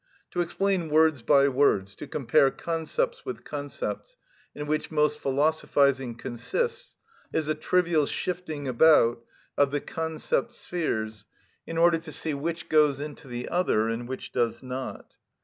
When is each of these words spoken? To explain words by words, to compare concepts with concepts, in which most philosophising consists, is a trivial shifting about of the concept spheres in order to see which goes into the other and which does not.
To 0.31 0.41
explain 0.41 0.89
words 0.89 1.21
by 1.21 1.47
words, 1.47 1.93
to 1.97 2.07
compare 2.07 2.49
concepts 2.49 3.23
with 3.23 3.43
concepts, 3.43 4.17
in 4.55 4.65
which 4.65 4.89
most 4.89 5.19
philosophising 5.19 6.15
consists, 6.15 6.95
is 7.31 7.47
a 7.47 7.53
trivial 7.53 8.07
shifting 8.07 8.67
about 8.67 9.23
of 9.59 9.69
the 9.69 9.79
concept 9.81 10.55
spheres 10.55 11.25
in 11.67 11.77
order 11.77 11.99
to 11.99 12.11
see 12.11 12.33
which 12.33 12.67
goes 12.67 12.99
into 12.99 13.27
the 13.27 13.47
other 13.49 13.89
and 13.89 14.07
which 14.07 14.31
does 14.31 14.63
not. 14.63 15.13